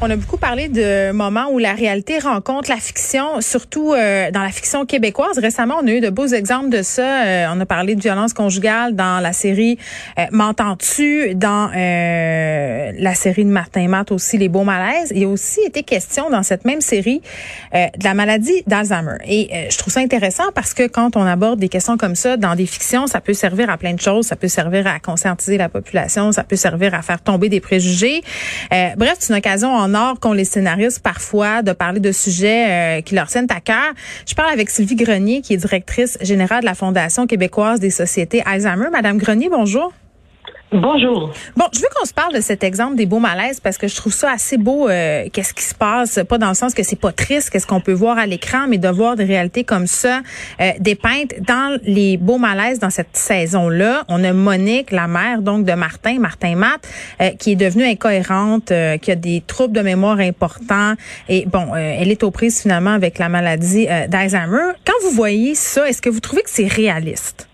[0.00, 4.44] On a beaucoup parlé de moments où la réalité rencontre la fiction, surtout euh, dans
[4.44, 5.40] la fiction québécoise.
[5.40, 7.24] Récemment, on a eu de beaux exemples de ça.
[7.24, 9.76] Euh, on a parlé de violence conjugale dans la série
[10.20, 15.12] euh, M'entends-tu, dans la série de Martin Matt aussi, Les Beaux Malaises.
[15.16, 17.20] Il a aussi été question dans cette même série
[17.72, 19.18] de la maladie d'Alzheimer.
[19.26, 22.54] Et je trouve ça intéressant parce que quand on aborde des questions comme ça dans
[22.54, 24.26] des fictions, ça peut servir à plein de choses.
[24.26, 28.22] Ça peut servir à conscientiser la population, ça peut servir à faire tomber des préjugés.
[28.96, 33.14] bref, c'est une occasion or qu'ont les scénaristes parfois de parler de sujets euh, qui
[33.14, 33.92] leur tiennent à cœur.
[34.26, 38.42] Je parle avec Sylvie Grenier, qui est directrice générale de la Fondation québécoise des sociétés
[38.44, 38.88] Alzheimer.
[38.90, 39.92] Madame Grenier, bonjour.
[40.70, 41.32] Bonjour.
[41.56, 43.96] Bon, je veux qu'on se parle de cet exemple des beaux malaises parce que je
[43.96, 44.86] trouve ça assez beau.
[44.86, 47.80] Euh, qu'est-ce qui se passe Pas dans le sens que c'est pas triste, qu'est-ce qu'on
[47.80, 50.20] peut voir à l'écran, mais de voir des réalités comme ça
[50.60, 54.04] euh, dépeintes dans les beaux malaises dans cette saison-là.
[54.08, 56.86] On a Monique, la mère donc de Martin, Martin Matt,
[57.22, 60.92] euh, qui est devenue incohérente, euh, qui a des troubles de mémoire importants
[61.30, 64.72] et bon, elle est aux prises finalement avec la maladie d'Alzheimer.
[64.84, 67.47] Quand vous voyez ça, est-ce que vous trouvez que c'est réaliste?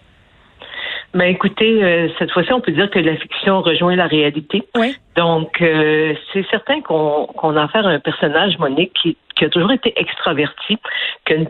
[1.14, 4.64] Ben écoutez, euh, cette fois-ci, on peut dire que la fiction rejoint la réalité.
[4.76, 4.96] Oui.
[5.14, 9.48] Donc, euh, c'est certain qu'on qu'on a affaire à un personnage, Monique, qui, qui a
[9.48, 10.76] toujours été extraverti,
[11.24, 11.48] qui a une,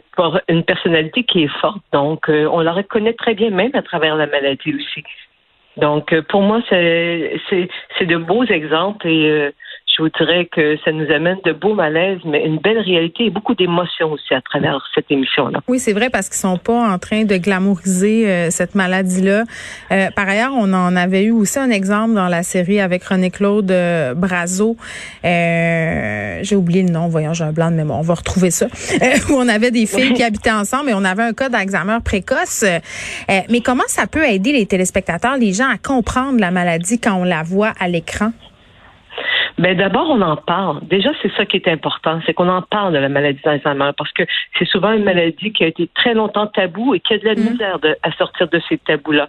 [0.48, 1.82] une personnalité qui est forte.
[1.92, 5.02] Donc, euh, on la reconnaît très bien, même à travers la maladie aussi.
[5.78, 9.50] Donc, pour moi, c'est c'est de beaux exemples et
[9.96, 13.30] je vous dirais que ça nous amène de beaux malaises, mais une belle réalité et
[13.30, 15.60] beaucoup d'émotions aussi à travers cette émission-là.
[15.68, 19.44] Oui, c'est vrai parce qu'ils sont pas en train de glamouriser euh, cette maladie-là.
[19.92, 23.30] Euh, par ailleurs, on en avait eu aussi un exemple dans la série avec René
[23.30, 24.76] Claude euh, Brazo.
[25.22, 27.98] j'ai oublié le nom, voyons, j'ai un blanc de mémoire.
[27.98, 28.66] On va retrouver ça.
[29.30, 32.64] où on avait des filles qui habitaient ensemble et on avait un cas d'Alzheimer précoce.
[33.28, 37.24] mais comment ça peut aider les téléspectateurs, les gens à comprendre la maladie quand on
[37.24, 38.32] la voit à l'écran?
[39.56, 40.80] Ben d'abord, on en parle.
[40.82, 44.12] Déjà, c'est ça qui est important, c'est qu'on en parle de la maladie d'Alzheimer parce
[44.12, 44.24] que
[44.58, 47.34] c'est souvent une maladie qui a été très longtemps tabou et qui a de la
[47.34, 47.50] mm.
[47.50, 49.28] misère à sortir de ces tabous-là.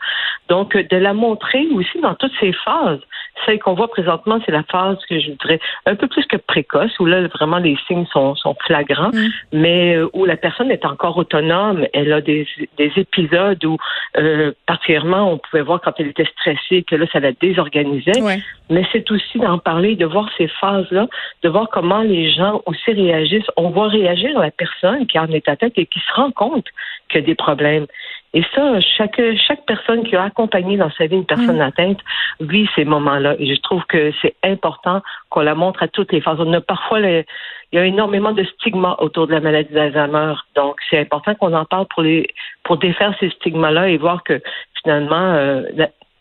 [0.49, 2.99] Donc, de la montrer aussi dans toutes ces phases.
[3.45, 6.97] Celle qu'on voit présentement, c'est la phase que je dirais un peu plus que précoce,
[6.99, 9.27] où là, vraiment, les signes sont, sont flagrants, mm.
[9.53, 11.85] mais euh, où la personne est encore autonome.
[11.93, 12.47] Elle a des,
[12.77, 13.77] des épisodes où,
[14.17, 18.21] euh, particulièrement, on pouvait voir quand elle était stressée, que là, ça la désorganisait.
[18.69, 21.07] Mais c'est aussi d'en parler, de voir ces phases-là,
[21.43, 23.51] de voir comment les gens aussi réagissent.
[23.57, 26.67] On voit réagir la personne qui en est atteinte et qui se rend compte
[27.09, 27.85] qu'il y a des problèmes.
[28.33, 31.69] Et ça, chaque, chaque personne qui a accompagné dans sa vie une personne mm.
[31.69, 31.99] atteinte
[32.39, 33.35] vit ces moments-là.
[33.39, 36.39] Et je trouve que c'est important qu'on la montre à toutes les phases.
[36.39, 37.25] On a parfois, il
[37.73, 40.33] y a énormément de stigmas autour de la maladie d'Alzheimer.
[40.55, 42.27] Donc, c'est important qu'on en parle pour les,
[42.63, 44.41] pour défaire ces stigmas-là et voir que
[44.81, 45.63] finalement, euh,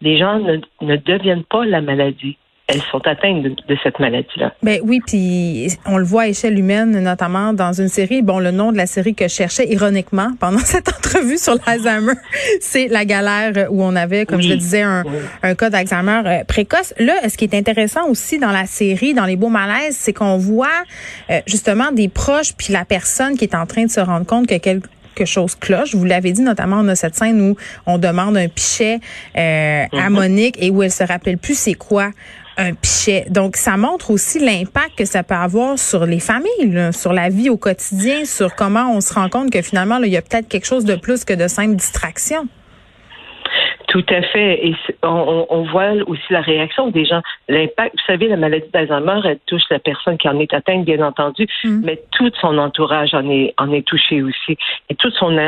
[0.00, 4.54] les gens ne, ne deviennent pas la maladie elles sont atteintes de, cette maladie-là.
[4.62, 8.22] Ben oui, puis on le voit à échelle humaine, notamment dans une série.
[8.22, 12.14] Bon, le nom de la série que je cherchais ironiquement pendant cette entrevue sur l'Alzheimer,
[12.60, 15.04] c'est La galère où on avait, comme je le disais, un,
[15.42, 16.94] un cas d'Alzheimer euh, précoce.
[16.98, 20.38] Là, ce qui est intéressant aussi dans la série, dans les beaux malaises, c'est qu'on
[20.38, 20.68] voit
[21.30, 24.46] euh, justement des proches puis la personne qui est en train de se rendre compte
[24.46, 25.94] que quelque quelque chose cloche.
[25.94, 28.98] Vous l'avez dit, notamment, on a cette scène où on demande un pichet
[29.36, 30.12] euh, à mhm.
[30.12, 32.10] Monique et où elle se rappelle plus c'est quoi
[32.56, 33.26] un pichet.
[33.30, 37.50] Donc, ça montre aussi l'impact que ça peut avoir sur les familles, sur la vie
[37.50, 40.66] au quotidien, sur comment on se rend compte que finalement, il y a peut-être quelque
[40.66, 42.48] chose de plus que de simples distractions.
[43.88, 44.66] Tout à fait.
[44.66, 47.22] Et on, voit aussi la réaction des gens.
[47.48, 51.00] L'impact, vous savez, la maladie d'Alzheimer, elle touche la personne qui en est atteinte, bien
[51.00, 51.82] entendu, mm.
[51.84, 54.56] mais tout son entourage en est, en est touché aussi.
[54.88, 55.38] Et tout son,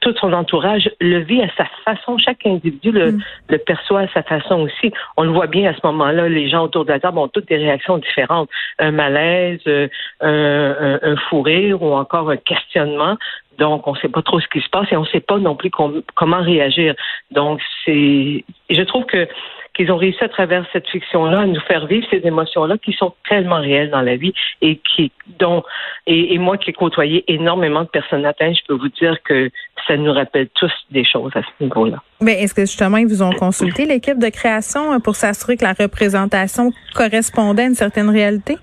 [0.00, 2.18] tout son entourage le vit à sa façon.
[2.18, 3.22] Chaque individu le, mm.
[3.48, 4.92] le, perçoit à sa façon aussi.
[5.16, 6.28] On le voit bien à ce moment-là.
[6.28, 8.48] Les gens autour de la table ont toutes des réactions différentes.
[8.78, 9.88] Un malaise, euh,
[10.20, 13.16] un, un, fou rire ou encore un questionnement.
[13.58, 15.38] Donc, on ne sait pas trop ce qui se passe et on ne sait pas
[15.38, 16.94] non plus comment réagir.
[17.30, 19.28] Donc, c'est, je trouve que
[19.74, 23.14] qu'ils ont réussi à travers cette fiction-là à nous faire vivre ces émotions-là qui sont
[23.28, 24.32] tellement réelles dans la vie
[24.62, 25.62] et qui, dont,
[26.06, 29.50] et, moi qui ai côtoyé énormément de personnes atteintes, je peux vous dire que
[29.86, 32.02] ça nous rappelle tous des choses à ce niveau-là.
[32.20, 35.72] Mais est-ce que justement ils vous ont consulté l'équipe de création pour s'assurer que la
[35.72, 38.56] représentation correspondait à une certaine réalité?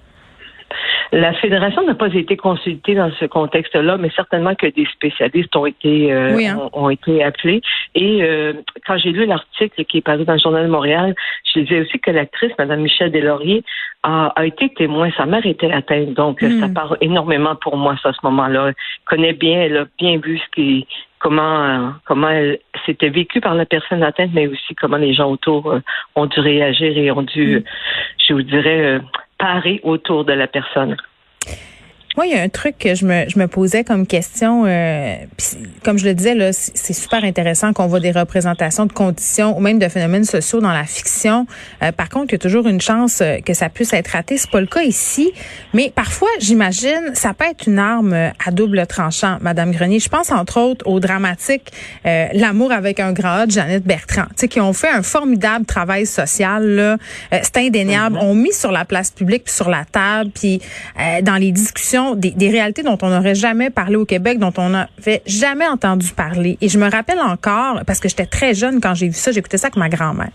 [1.12, 5.66] La fédération n'a pas été consultée dans ce contexte-là, mais certainement que des spécialistes ont
[5.66, 6.69] été euh, hein.
[6.74, 7.62] ont, été appelés.
[7.96, 8.54] Et euh,
[8.86, 11.16] quand j'ai lu l'article qui est paru dans le Journal de Montréal,
[11.54, 13.64] je disais aussi que l'actrice, Mme Michel Deslauriers,
[14.04, 15.10] a, a, été témoin.
[15.16, 16.74] Sa mère était atteinte, donc ça hmm.
[16.74, 18.68] parle énormément pour moi à ce moment-là.
[18.68, 18.75] Elle
[19.06, 20.88] connaît bien, elle a bien vu ce qui
[21.19, 25.72] comment comment elle s'était vécue par la personne atteinte, mais aussi comment les gens autour
[25.72, 25.80] euh,
[26.16, 27.64] ont dû réagir et ont dû, mm.
[28.28, 29.00] je vous dirais, euh,
[29.38, 30.98] parer autour de la personne.
[32.18, 34.64] Moi, il y a un truc que je me, je me posais comme question.
[34.66, 35.18] Euh,
[35.84, 39.62] comme je le disais, là, c'est super intéressant qu'on voit des représentations de conditions ou
[39.62, 41.46] même de phénomènes sociaux dans la fiction.
[41.84, 44.40] Euh, par contre, il y a toujours une chance euh, que ça puisse être raté.
[44.40, 45.31] C'est pas le cas ici.
[45.75, 50.00] Mais parfois, j'imagine, ça peut être une arme à double tranchant, Madame Grenier.
[50.00, 51.72] Je pense entre autres au dramatique
[52.04, 56.66] L'amour avec un grand A de Jeannette Bertrand, qui ont fait un formidable travail social.
[56.66, 56.98] Là.
[57.31, 58.18] c'est indéniable.
[58.22, 60.62] On mis sur la place publique, puis sur la table, puis
[61.22, 65.21] dans les discussions des, réalités dont on n'aurait jamais parlé au Québec, dont on n'avait
[65.25, 66.57] jamais entendu parler.
[66.62, 69.57] Et je me rappelle encore, parce que j'étais très jeune quand j'ai vu ça, j'écoutais
[69.57, 70.30] ça avec ma grand-mère.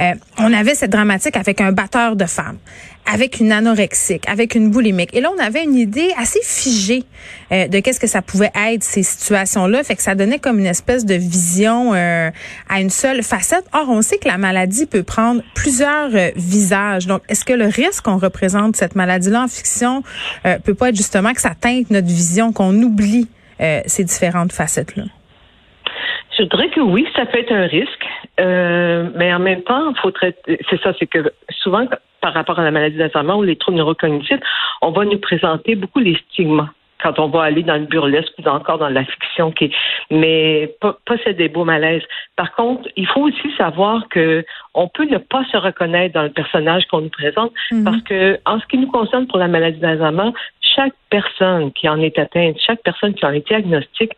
[0.00, 2.58] Euh, on avait cette dramatique avec un batteur de femmes
[3.10, 5.14] avec une anorexique, avec une boulimique.
[5.14, 7.02] Et là, on avait une idée assez figée
[7.50, 9.82] euh, de qu'est-ce que ça pouvait être ces situations-là.
[9.82, 12.30] Fait que ça donnait comme une espèce de vision euh,
[12.68, 13.64] à une seule facette.
[13.72, 17.06] Or, on sait que la maladie peut prendre plusieurs euh, visages.
[17.06, 20.02] Donc, est-ce que le risque qu'on représente cette maladie-là en fiction
[20.64, 23.28] peut pas être justement que ça teinte notre vision, qu'on oublie
[23.86, 25.04] ces différentes facettes-là?
[26.38, 28.04] Je dirais que oui, ça peut être un risque,
[28.38, 30.58] mais en même temps, faut traiter.
[30.68, 31.32] C'est ça, c'est que
[31.62, 31.86] souvent
[32.22, 34.40] par rapport à la maladie d'Alzheimer ou les troubles neurocognitifs,
[34.80, 36.70] on va nous présenter beaucoup les stigmas
[37.02, 39.72] quand on va aller dans le burlesque ou encore dans la fiction, qui
[40.10, 42.02] mais pas, pas des beaux malaises.
[42.36, 44.44] Par contre, il faut aussi savoir que
[44.74, 47.84] on peut ne pas se reconnaître dans le personnage qu'on nous présente mhm.
[47.84, 50.30] parce que en ce qui nous concerne pour la maladie d'Alzheimer,
[50.74, 54.12] chaque personne qui en est atteinte, chaque personne qui en est diagnostique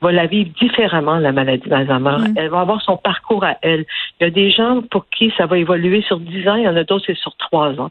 [0.00, 2.16] va la vivre différemment, la maladie d'Alzheimer.
[2.36, 3.84] Elle va avoir son parcours à elle.
[4.20, 6.68] Il y a des gens pour qui ça va évoluer sur 10 ans, il y
[6.68, 7.90] en a d'autres, c'est sur 3 ans.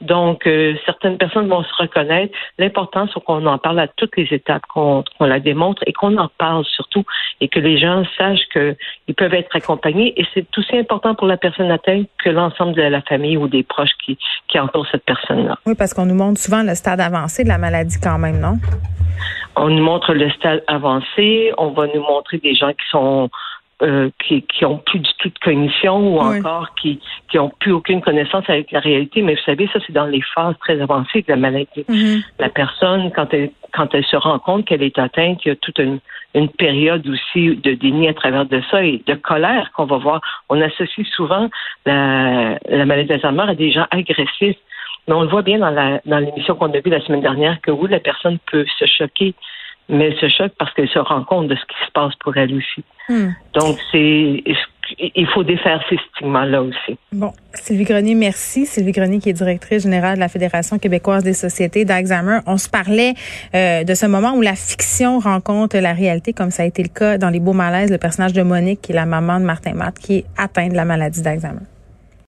[0.00, 2.32] Donc, euh, certaines personnes vont se reconnaître.
[2.58, 6.28] L'important, c'est qu'on en parle à toutes les étapes, qu'on la démontre et qu'on en
[6.38, 7.04] parle surtout
[7.40, 10.18] et que les gens sachent qu'ils peuvent être accompagnés.
[10.20, 13.64] Et c'est aussi important pour la personne atteinte que l'ensemble de la famille ou des
[13.64, 14.16] proches qui,
[14.46, 15.58] qui entourent cette personne-là.
[15.66, 18.58] Oui, parce qu'on nous montre souvent le stade avancé de la maladie quand même, non?
[19.56, 21.52] On nous montre le stade avancé.
[21.58, 23.28] On va nous montrer des gens qui sont
[23.82, 26.98] euh, qui, qui ont plus du tout de cognition ou encore qui
[27.30, 29.22] qui ont plus aucune connaissance avec la réalité.
[29.22, 31.84] Mais vous savez, ça c'est dans les phases très avancées de la maladie.
[31.88, 32.24] Mm-hmm.
[32.40, 35.56] La personne, quand elle quand elle se rend compte qu'elle est atteinte, il y a
[35.56, 36.00] toute une,
[36.34, 40.20] une période aussi de déni à travers de ça et de colère qu'on va voir.
[40.48, 41.48] On associe souvent
[41.86, 44.56] la, la maladie d'Alzheimer à des gens agressifs.
[45.06, 47.60] Mais on le voit bien dans la dans l'émission qu'on a vue la semaine dernière
[47.60, 49.34] que oui, la personne peut se choquer
[49.88, 52.36] mais elle se choque parce qu'elle se rend compte de ce qui se passe pour
[52.36, 52.84] elle aussi.
[53.08, 53.30] Hmm.
[53.54, 54.42] Donc, c'est
[54.98, 56.98] il faut défaire ces stigmas-là aussi.
[57.12, 58.66] Bon, Sylvie Grenier, merci.
[58.66, 62.40] Sylvie Grenier, qui est directrice générale de la Fédération québécoise des sociétés d'Alzheimer.
[62.46, 63.14] On se parlait
[63.54, 66.88] euh, de ce moment où la fiction rencontre la réalité, comme ça a été le
[66.88, 69.74] cas dans Les Beaux Malaises, le personnage de Monique, qui est la maman de Martin
[69.74, 71.66] Matt, qui est atteint de la maladie d'Alzheimer.